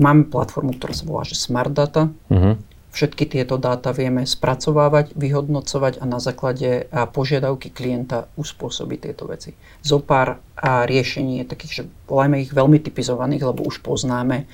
máme 0.00 0.28
platformu, 0.28 0.76
ktorá 0.78 0.94
sa 0.94 1.04
volá 1.04 1.22
že 1.26 1.36
Smart 1.36 1.72
Data. 1.72 2.12
Uh-huh. 2.30 2.56
Všetky 2.92 3.24
tieto 3.24 3.56
dáta 3.56 3.88
vieme 3.96 4.28
spracovávať, 4.28 5.16
vyhodnocovať 5.16 6.00
a 6.00 6.04
na 6.04 6.20
základe 6.20 6.92
požiadavky 6.92 7.72
klienta 7.72 8.28
uspôsobiť 8.36 8.98
tieto 9.00 9.24
veci. 9.32 9.56
Zopár 9.80 10.44
a 10.52 10.84
riešení 10.84 11.40
je 11.40 11.46
takých, 11.48 11.72
že 11.72 11.82
volajme 12.04 12.44
ich 12.44 12.52
veľmi 12.52 12.76
typizovaných, 12.84 13.48
lebo 13.48 13.64
už 13.64 13.80
poznáme 13.80 14.44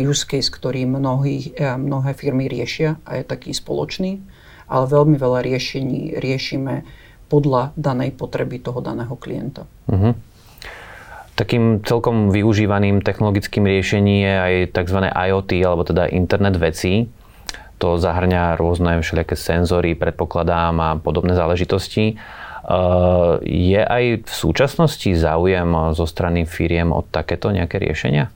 use 0.00 0.24
case, 0.24 0.48
ktorý 0.48 0.88
mnohí, 0.88 1.52
mnohé 1.60 2.16
firmy 2.16 2.48
riešia 2.48 2.96
a 3.04 3.20
je 3.20 3.24
taký 3.28 3.52
spoločný, 3.52 4.24
ale 4.64 4.84
veľmi 4.88 5.20
veľa 5.20 5.44
riešení 5.44 6.16
riešime 6.16 6.88
podľa 7.28 7.76
danej 7.76 8.16
potreby 8.16 8.64
toho 8.64 8.80
daného 8.80 9.12
klienta. 9.20 9.68
Uh-huh. 9.92 10.16
Takým 11.34 11.82
celkom 11.82 12.30
využívaným 12.30 13.02
technologickým 13.02 13.66
riešením 13.66 14.22
je 14.22 14.34
aj 14.38 14.54
tzv. 14.70 14.98
IoT, 15.10 15.50
alebo 15.66 15.82
teda 15.82 16.06
internet 16.10 16.54
vecí 16.54 17.10
to 17.78 18.00
zahrňa 18.00 18.56
rôzne 18.56 19.02
všelijaké 19.02 19.36
senzory, 19.36 19.98
predpokladám 19.98 20.74
a 20.80 20.90
podobné 20.96 21.36
záležitosti. 21.36 22.16
Uh, 22.64 23.36
je 23.44 23.76
aj 23.76 24.24
v 24.24 24.32
súčasnosti 24.32 25.10
záujem 25.12 25.68
zo 25.92 26.08
strany 26.08 26.48
firiem 26.48 26.96
o 26.96 27.04
takéto 27.04 27.52
nejaké 27.52 27.76
riešenia? 27.76 28.32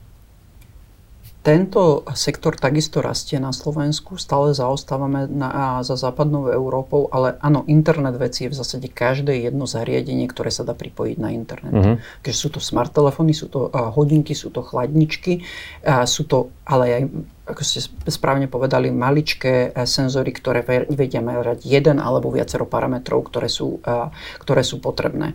Tento 1.39 2.03
sektor 2.19 2.51
takisto 2.59 2.99
rastie 2.99 3.39
na 3.39 3.55
Slovensku, 3.55 4.19
stále 4.19 4.51
zaostávame 4.51 5.23
na, 5.31 5.79
za 5.87 5.95
západnou 5.95 6.51
Európou, 6.51 7.07
ale 7.15 7.39
áno, 7.39 7.63
internet 7.63 8.19
veci 8.19 8.43
je 8.43 8.51
v 8.51 8.59
zásade 8.59 8.91
každé 8.91 9.47
jedno 9.47 9.63
zariadenie, 9.63 10.27
ktoré 10.27 10.51
sa 10.51 10.67
dá 10.67 10.75
pripojiť 10.75 11.15
na 11.15 11.31
internet. 11.31 11.71
Uh-huh. 11.71 11.95
Keďže 12.19 12.39
sú 12.43 12.49
to 12.51 12.59
smart 12.59 12.91
telefóny, 12.91 13.31
sú 13.31 13.47
to 13.47 13.71
uh, 13.71 13.87
hodinky, 13.87 14.35
sú 14.35 14.51
to 14.51 14.59
chladničky, 14.59 15.47
uh, 15.87 16.03
sú 16.03 16.27
to 16.27 16.51
ale 16.67 16.85
aj 16.91 17.03
ako 17.49 17.61
ste 17.65 17.81
správne 18.13 18.45
povedali, 18.45 18.93
maličké 18.93 19.73
senzory, 19.89 20.29
ktoré 20.37 20.61
vedia 20.85 21.17
merať 21.17 21.65
jeden 21.65 21.97
alebo 21.97 22.29
viacero 22.29 22.69
parametrov, 22.69 23.25
ktoré 23.25 23.49
sú, 23.49 23.81
ktoré 24.37 24.61
sú 24.61 24.77
potrebné. 24.77 25.33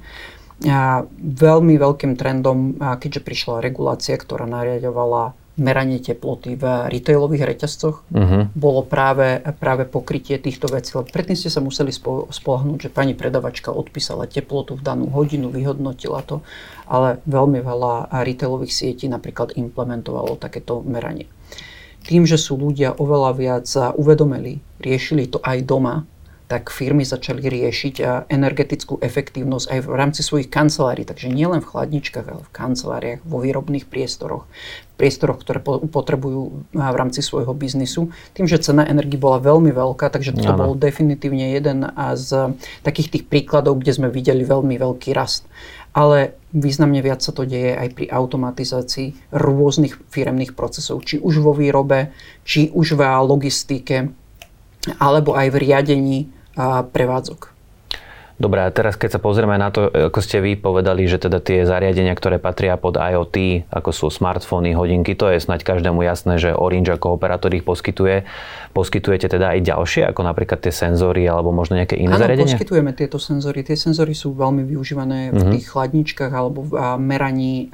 A 0.62 1.02
veľmi 1.18 1.74
veľkým 1.74 2.14
trendom, 2.14 2.78
keďže 2.78 3.18
prišla 3.18 3.58
regulácia, 3.58 4.14
ktorá 4.14 4.46
nariadovala 4.46 5.34
meranie 5.54 6.02
teploty 6.02 6.58
v 6.58 6.64
retailových 6.90 7.46
reťazcoch 7.46 8.02
uh-huh. 8.10 8.50
bolo 8.58 8.82
práve, 8.82 9.38
práve 9.62 9.86
pokrytie 9.86 10.42
týchto 10.42 10.66
vecí. 10.66 10.90
Lebo 10.94 11.06
predtým 11.06 11.38
ste 11.38 11.50
sa 11.50 11.62
museli 11.62 11.94
spo, 11.94 12.26
spolahnúť, 12.26 12.90
že 12.90 12.94
pani 12.94 13.14
predavačka 13.14 13.70
odpísala 13.70 14.26
teplotu 14.26 14.74
v 14.74 14.82
danú 14.82 15.06
hodinu, 15.14 15.54
vyhodnotila 15.54 16.26
to, 16.26 16.42
ale 16.90 17.22
veľmi 17.30 17.62
veľa 17.62 18.10
retailových 18.10 18.74
sietí 18.74 19.06
napríklad 19.06 19.54
implementovalo 19.54 20.34
takéto 20.34 20.82
meranie. 20.82 21.30
Tým, 22.04 22.28
že 22.28 22.36
sú 22.36 22.60
ľudia 22.60 23.00
oveľa 23.00 23.30
viac 23.32 23.66
uvedomili, 23.96 24.60
riešili 24.82 25.30
to 25.30 25.40
aj 25.40 25.64
doma, 25.64 26.04
tak 26.44 26.68
firmy 26.68 27.08
začali 27.08 27.40
riešiť 27.40 28.28
energetickú 28.28 29.00
efektívnosť 29.00 29.66
aj 29.72 29.78
v 29.80 29.88
rámci 29.96 30.20
svojich 30.20 30.52
kancelárií. 30.52 31.08
Takže 31.08 31.32
nielen 31.32 31.64
v 31.64 31.68
chladničkách, 31.72 32.26
ale 32.28 32.42
v 32.44 32.52
kanceláriách, 32.52 33.20
vo 33.24 33.40
výrobných 33.40 33.88
priestoroch, 33.88 34.44
priestoroch, 35.00 35.40
ktoré 35.40 35.64
potrebujú 35.88 36.68
v 36.76 36.96
rámci 37.00 37.24
svojho 37.24 37.56
biznisu. 37.56 38.12
Tým, 38.36 38.44
že 38.44 38.60
cena 38.60 38.84
energii 38.84 39.16
bola 39.16 39.40
veľmi 39.40 39.72
veľká, 39.72 40.12
takže 40.12 40.36
to 40.36 40.52
bol 40.52 40.76
definitívne 40.76 41.56
jeden 41.56 41.88
z 42.14 42.54
takých 42.84 43.08
tých 43.08 43.24
príkladov, 43.24 43.80
kde 43.80 43.96
sme 43.96 44.08
videli 44.12 44.44
veľmi 44.44 44.76
veľký 44.76 45.16
rast. 45.16 45.48
Ale 45.94 46.34
významne 46.50 46.98
viac 47.00 47.22
sa 47.22 47.30
to 47.30 47.46
deje 47.46 47.72
aj 47.72 47.88
pri 47.94 48.10
automatizácii 48.10 49.30
rôznych 49.30 49.94
firemných 50.10 50.58
procesov, 50.58 51.06
či 51.06 51.22
už 51.22 51.38
vo 51.38 51.54
výrobe, 51.54 52.10
či 52.42 52.68
už 52.74 52.98
v 52.98 53.02
logistike, 53.22 54.10
alebo 55.00 55.36
aj 55.36 55.48
v 55.52 55.56
riadení 55.60 56.18
prevádzok. 56.92 57.54
Dobre, 58.34 58.66
a 58.66 58.68
teraz 58.74 58.98
keď 58.98 59.14
sa 59.14 59.20
pozrieme 59.22 59.54
na 59.54 59.70
to, 59.70 59.86
ako 59.86 60.18
ste 60.18 60.42
vy 60.42 60.58
povedali, 60.58 61.06
že 61.06 61.22
teda 61.22 61.38
tie 61.38 61.62
zariadenia, 61.62 62.18
ktoré 62.18 62.42
patria 62.42 62.74
pod 62.74 62.98
IoT, 62.98 63.70
ako 63.70 63.94
sú 63.94 64.10
smartfóny, 64.10 64.74
hodinky, 64.74 65.14
to 65.14 65.30
je 65.30 65.38
snať 65.38 65.62
každému 65.62 66.02
jasné, 66.02 66.42
že 66.42 66.50
Orange 66.50 66.98
ako 66.98 67.14
operátor 67.14 67.54
ich 67.54 67.62
poskytuje. 67.62 68.26
Poskytujete 68.74 69.30
teda 69.30 69.54
aj 69.54 69.70
ďalšie, 69.70 70.02
ako 70.10 70.26
napríklad 70.26 70.58
tie 70.58 70.74
senzory 70.74 71.30
alebo 71.30 71.54
možno 71.54 71.78
nejaké 71.78 71.94
iné 71.94 72.18
Áno, 72.18 72.26
zariadenia? 72.26 72.58
poskytujeme 72.58 72.90
tieto 72.98 73.22
senzory. 73.22 73.62
Tie 73.62 73.78
senzory 73.78 74.18
sú 74.18 74.34
veľmi 74.34 74.66
využívané 74.66 75.30
v 75.30 75.38
mm-hmm. 75.38 75.52
tých 75.54 75.64
chladničkách 75.70 76.32
alebo 76.34 76.66
v 76.66 76.72
meraní 76.98 77.70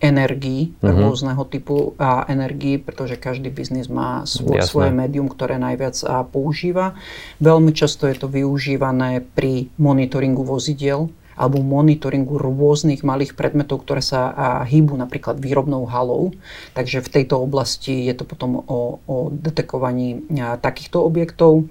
energií, 0.00 0.72
uh-huh. 0.80 0.96
rôzneho 0.96 1.44
typu 1.44 1.92
a 2.00 2.24
energií, 2.26 2.80
pretože 2.80 3.20
každý 3.20 3.52
biznis 3.52 3.92
má 3.92 4.24
svoj, 4.24 4.64
svoje 4.64 4.90
médium, 4.90 5.28
ktoré 5.28 5.60
najviac 5.60 6.00
a, 6.08 6.24
používa. 6.24 6.96
Veľmi 7.38 7.76
často 7.76 8.08
je 8.08 8.16
to 8.16 8.26
využívané 8.26 9.20
pri 9.36 9.68
monitoringu 9.76 10.40
vozidiel 10.42 11.12
alebo 11.40 11.64
monitoringu 11.64 12.36
rôznych 12.36 13.00
malých 13.00 13.32
predmetov, 13.32 13.84
ktoré 13.84 14.04
sa 14.04 14.32
a, 14.32 14.64
hýbu 14.64 14.96
napríklad 14.96 15.36
výrobnou 15.36 15.84
halou. 15.88 16.32
Takže 16.72 17.04
v 17.04 17.12
tejto 17.20 17.40
oblasti 17.40 18.08
je 18.08 18.16
to 18.16 18.24
potom 18.24 18.60
o, 18.60 19.00
o 19.04 19.16
detekovaní 19.28 20.24
a, 20.40 20.56
takýchto 20.56 21.00
objektov 21.00 21.68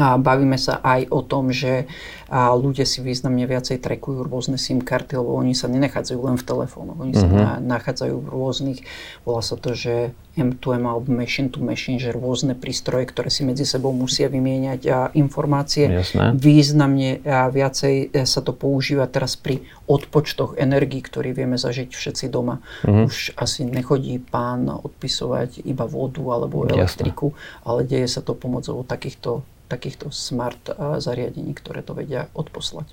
A 0.00 0.16
bavíme 0.16 0.56
sa 0.56 0.80
aj 0.80 1.12
o 1.12 1.20
tom, 1.20 1.52
že 1.52 1.84
ľudia 2.32 2.88
si 2.88 3.04
významne 3.04 3.44
viacej 3.44 3.76
trekujú 3.84 4.24
rôzne 4.24 4.56
SIM 4.56 4.80
karty, 4.80 5.20
lebo 5.20 5.36
oni 5.36 5.52
sa 5.52 5.68
nenachádzajú 5.68 6.20
len 6.24 6.36
v 6.40 6.44
telefónoch, 6.48 6.96
oni 6.96 7.12
mm-hmm. 7.12 7.36
sa 7.36 7.60
mhm. 7.60 7.68
nachádzajú 7.68 8.16
v 8.16 8.28
rôznych, 8.28 8.80
volá 9.28 9.44
sa 9.44 9.60
to, 9.60 9.76
že 9.76 10.16
M2M 10.32 10.88
alebo 10.88 11.12
machine 11.12 11.52
to 11.52 11.60
machine, 11.60 12.00
že 12.00 12.08
rôzne 12.08 12.56
prístroje, 12.56 13.04
ktoré 13.12 13.28
si 13.28 13.44
medzi 13.44 13.68
sebou 13.68 13.92
musia 13.92 14.32
vymieňať 14.32 14.80
a 14.88 14.98
informácie. 15.12 15.92
Jasné. 15.92 16.32
Významne 16.40 17.20
a 17.28 17.52
viacej 17.52 18.16
e, 18.16 18.24
sa 18.24 18.40
to 18.40 18.56
používa 18.56 19.04
teraz 19.12 19.36
pri 19.36 19.60
odpočtoch 19.92 20.56
energii, 20.56 21.04
ktorý 21.04 21.36
vieme 21.36 21.60
zažiť 21.60 21.92
všetci 21.92 22.32
doma. 22.32 22.64
Mm-hmm. 22.88 23.04
Už 23.04 23.36
asi 23.36 23.68
nechodí 23.68 24.24
pán 24.24 24.72
odpisovať 24.72 25.68
iba 25.68 25.84
vodu 25.84 26.24
alebo 26.32 26.64
elektriku, 26.64 27.36
Jasné. 27.36 27.68
ale 27.68 27.80
deje 27.84 28.08
sa 28.08 28.24
to 28.24 28.32
pomocou 28.32 28.80
takýchto 28.88 29.44
takýchto 29.72 30.12
smart 30.12 30.68
zariadení, 31.00 31.56
ktoré 31.56 31.80
to 31.80 31.96
vedia 31.96 32.28
odposlať. 32.36 32.92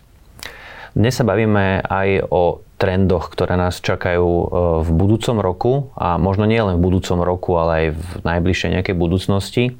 Dnes 0.98 1.14
sa 1.14 1.28
bavíme 1.28 1.86
aj 1.86 2.32
o 2.34 2.66
trendoch, 2.82 3.30
ktoré 3.30 3.60
nás 3.60 3.78
čakajú 3.78 4.26
e, 4.26 4.46
v 4.82 4.90
budúcom 4.90 5.38
roku 5.38 5.74
a 5.94 6.18
možno 6.18 6.50
nie 6.50 6.58
len 6.58 6.82
v 6.82 6.86
budúcom 6.90 7.22
roku, 7.22 7.60
ale 7.62 7.72
aj 7.72 7.88
v 7.94 8.10
najbližšej 8.26 8.74
nejakej 8.80 8.96
budúcnosti. 8.98 9.64
E, 9.70 9.72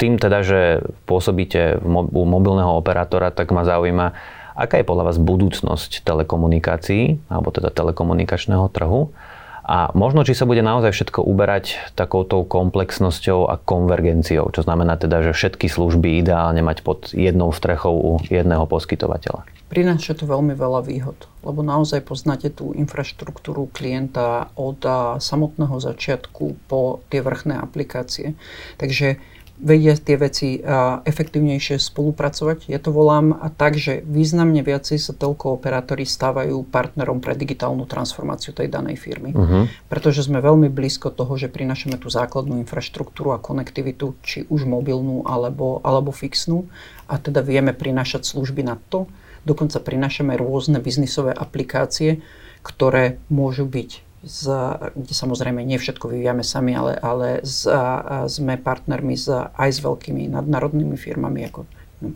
tým 0.00 0.16
teda, 0.16 0.40
že 0.42 0.60
pôsobíte 1.04 1.78
u 1.84 2.24
mobilného 2.24 2.72
operátora, 2.72 3.30
tak 3.30 3.52
ma 3.52 3.68
zaujíma, 3.68 4.16
aká 4.56 4.80
je 4.80 4.88
podľa 4.88 5.12
vás 5.12 5.18
budúcnosť 5.20 6.02
telekomunikácií, 6.02 7.20
alebo 7.28 7.52
teda 7.52 7.68
telekomunikačného 7.70 8.66
trhu 8.72 9.12
a 9.64 9.92
možno, 9.92 10.24
či 10.26 10.34
sa 10.34 10.48
bude 10.48 10.64
naozaj 10.64 10.90
všetko 10.92 11.24
uberať 11.24 11.78
takouto 11.94 12.42
komplexnosťou 12.44 13.46
a 13.46 13.60
konvergenciou, 13.60 14.48
čo 14.50 14.64
znamená 14.64 14.96
teda, 14.96 15.20
že 15.20 15.36
všetky 15.36 15.68
služby 15.68 16.20
ideálne 16.20 16.64
mať 16.64 16.82
pod 16.82 17.12
jednou 17.12 17.52
strechou 17.52 17.94
u 17.94 18.12
jedného 18.26 18.64
poskytovateľa. 18.66 19.44
Prináša 19.70 20.18
to 20.18 20.26
veľmi 20.26 20.58
veľa 20.58 20.82
výhod, 20.82 21.30
lebo 21.46 21.62
naozaj 21.62 22.02
poznáte 22.02 22.50
tú 22.50 22.74
infraštruktúru 22.74 23.70
klienta 23.70 24.50
od 24.58 24.82
samotného 25.22 25.78
začiatku 25.78 26.66
po 26.66 27.06
tie 27.06 27.22
vrchné 27.22 27.54
aplikácie. 27.54 28.34
Takže 28.82 29.22
vedia 29.60 29.92
tie 29.92 30.16
veci 30.16 30.56
efektívnejšie 31.04 31.76
spolupracovať. 31.76 32.72
Ja 32.72 32.80
to 32.80 32.90
volám 32.90 33.36
tak, 33.60 33.76
že 33.76 34.00
významne 34.02 34.64
viacej 34.64 34.96
sa 34.96 35.12
telko 35.12 35.54
operátori 35.60 36.08
stávajú 36.08 36.64
partnerom 36.66 37.20
pre 37.20 37.36
digitálnu 37.36 37.84
transformáciu 37.84 38.56
tej 38.56 38.72
danej 38.72 38.96
firmy. 38.96 39.36
Uh-huh. 39.36 39.68
Pretože 39.92 40.24
sme 40.24 40.40
veľmi 40.40 40.72
blízko 40.72 41.12
toho, 41.12 41.36
že 41.36 41.52
prinašame 41.52 42.00
tú 42.00 42.08
základnú 42.08 42.56
infraštruktúru 42.64 43.36
a 43.36 43.42
konektivitu, 43.42 44.16
či 44.24 44.48
už 44.48 44.64
mobilnú 44.64 45.28
alebo, 45.28 45.84
alebo 45.84 46.10
fixnú 46.10 46.66
a 47.06 47.20
teda 47.20 47.44
vieme 47.44 47.76
prinášať 47.76 48.24
služby 48.24 48.64
na 48.64 48.80
to. 48.88 49.06
Dokonca 49.44 49.80
prinášame 49.80 50.36
rôzne 50.36 50.80
biznisové 50.80 51.32
aplikácie, 51.36 52.20
ktoré 52.60 53.16
môžu 53.32 53.64
byť 53.64 54.09
z, 54.20 54.42
kde 54.92 55.14
samozrejme 55.16 55.64
nie 55.64 55.80
všetko 55.80 56.12
vyvíjame 56.12 56.44
sami, 56.44 56.76
ale, 56.76 56.92
ale 57.00 57.40
z, 57.40 57.72
a, 57.72 58.28
sme 58.28 58.60
partnermi 58.60 59.16
s, 59.16 59.32
aj 59.32 59.70
s 59.70 59.80
veľkými 59.80 60.28
nadnárodnými 60.28 60.96
firmami 61.00 61.48
ako 61.48 61.64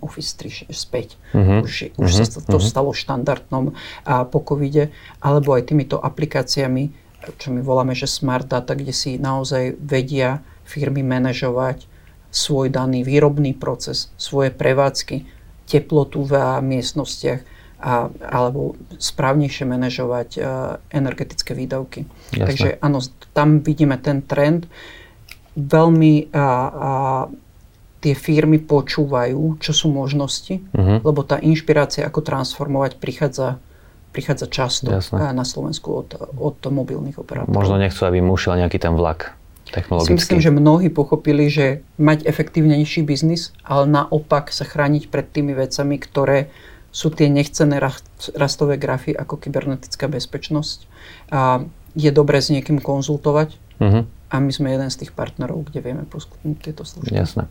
Office 0.01 0.37
365. 0.37 1.17
Uh-huh. 1.33 1.65
Už, 1.65 1.97
už 1.97 2.11
uh-huh. 2.13 2.29
sa 2.29 2.41
to 2.45 2.57
uh-huh. 2.57 2.65
stalo 2.65 2.91
štandardnom 2.93 3.73
a, 4.05 4.29
po 4.29 4.41
covide, 4.45 4.93
alebo 5.25 5.57
aj 5.57 5.73
týmito 5.73 5.97
aplikáciami, 5.97 6.93
čo 7.41 7.49
my 7.53 7.65
voláme, 7.65 7.97
že 7.97 8.05
smart 8.05 8.53
data, 8.53 8.77
kde 8.77 8.93
si 8.93 9.17
naozaj 9.17 9.81
vedia 9.81 10.45
firmy 10.69 11.01
manažovať 11.01 11.89
svoj 12.29 12.69
daný 12.69 13.07
výrobný 13.07 13.57
proces, 13.57 14.13
svoje 14.21 14.53
prevádzky, 14.53 15.25
teplotu 15.65 16.27
v 16.27 16.37
miestnostiach, 16.61 17.54
a, 17.81 18.09
alebo 18.23 18.79
správnejšie 18.97 19.65
manažovať 19.69 20.29
uh, 20.37 20.45
energetické 20.95 21.53
výdavky. 21.53 22.07
Jasne. 22.33 22.47
Takže 22.47 22.69
áno, 22.81 22.99
tam 23.35 23.61
vidíme 23.61 23.99
ten 24.01 24.25
trend. 24.25 24.67
Veľmi 25.55 26.35
a, 26.35 26.39
a, 26.39 26.91
tie 28.03 28.13
firmy 28.13 28.61
počúvajú, 28.61 29.63
čo 29.63 29.73
sú 29.73 29.89
možnosti, 29.89 30.61
uh-huh. 30.61 31.01
lebo 31.01 31.25
tá 31.25 31.41
inšpirácia, 31.41 32.05
ako 32.05 32.21
transformovať, 32.21 33.01
prichádza 33.01 33.63
prichádza 34.15 34.47
často 34.47 34.95
Jasne. 34.95 35.35
na 35.35 35.43
Slovensku 35.43 35.91
od, 35.91 36.15
od 36.39 36.63
mobilných 36.63 37.19
operátorov. 37.19 37.51
Možno 37.51 37.83
nechcú, 37.83 38.07
aby 38.07 38.23
im 38.23 38.31
ušiel 38.31 38.63
nejaký 38.63 38.79
ten 38.79 38.95
vlak 38.95 39.35
technologický. 39.75 40.15
Myslím, 40.15 40.39
že 40.39 40.55
mnohí 40.55 40.87
pochopili, 40.87 41.51
že 41.51 41.83
mať 41.99 42.23
efektívnejší 42.23 43.03
biznis, 43.03 43.51
ale 43.67 43.91
naopak 43.91 44.55
sa 44.55 44.63
chrániť 44.63 45.11
pred 45.11 45.27
tými 45.27 45.59
vecami, 45.59 45.99
ktoré 45.99 46.47
sú 46.95 47.11
tie 47.11 47.27
nechcené 47.27 47.83
rastové 48.39 48.79
grafy 48.79 49.11
ako 49.11 49.43
kybernetická 49.43 50.07
bezpečnosť. 50.07 50.87
A 51.35 51.67
je 51.99 52.11
dobré 52.15 52.39
s 52.39 52.55
niekým 52.55 52.79
konzultovať 52.79 53.59
uh-huh. 53.83 54.07
a 54.31 54.35
my 54.39 54.51
sme 54.55 54.71
jeden 54.71 54.87
z 54.91 55.03
tých 55.03 55.11
partnerov, 55.11 55.67
kde 55.71 55.83
vieme 55.83 56.07
poskytnúť 56.07 56.59
tieto 56.63 56.87
služby. 56.87 57.11
Jasné. 57.11 57.51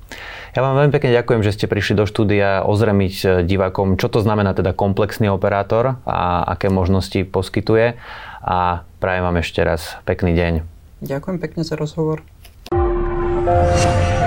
Ja 0.55 0.63
vám 0.63 0.79
veľmi 0.79 0.91
pekne 0.95 1.11
ďakujem, 1.15 1.43
že 1.43 1.55
ste 1.55 1.67
prišli 1.67 1.99
do 1.99 2.07
štúdia 2.07 2.63
ozremiť 2.63 3.15
e, 3.23 3.27
divákom, 3.43 3.99
čo 3.99 4.07
to 4.07 4.23
znamená 4.23 4.55
teda 4.55 4.71
komplexný 4.71 5.27
operátor 5.31 5.99
a 6.07 6.43
aké 6.43 6.71
možnosti 6.71 7.23
poskytuje 7.27 7.99
a 8.43 8.83
prajem 8.99 9.23
vám 9.23 9.39
ešte 9.39 9.59
raz 9.63 9.95
pekný 10.07 10.35
deň. 10.35 10.53
Ďakujem 11.03 11.37
pekne 11.39 11.63
za 11.67 11.75
rozhovor. 11.75 12.23
thank 13.43 14.17
you 14.17 14.22